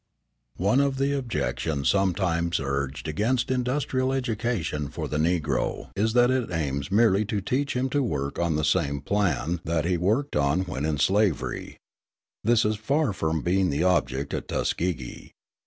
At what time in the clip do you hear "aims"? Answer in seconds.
6.51-6.89